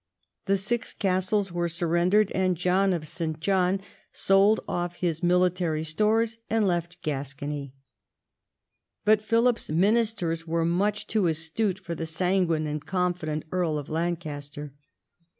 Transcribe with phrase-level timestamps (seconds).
[0.47, 3.79] The six castles were surrendered, and John of Saint John
[4.11, 7.75] sold off his military stores and left Gascony.
[9.05, 14.73] But Philip's ministers were much too astute for the sanguine and confident Earl of Lancaster.